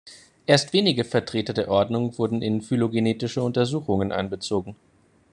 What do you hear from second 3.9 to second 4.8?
einbezogen.